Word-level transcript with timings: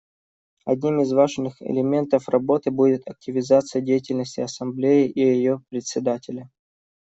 Одним 0.65 1.01
из 1.01 1.11
важных 1.11 1.61
элементов 1.61 2.27
работы 2.27 2.71
будет 2.71 3.07
активизация 3.07 3.83
деятельности 3.83 4.39
Ассамблеи 4.39 5.07
и 5.07 5.19
ее 5.19 5.61
Председателя. 5.69 6.49